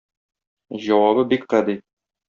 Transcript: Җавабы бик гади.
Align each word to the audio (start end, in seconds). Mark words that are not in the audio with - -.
Җавабы 0.87 1.29
бик 1.35 1.49
гади. 1.57 1.81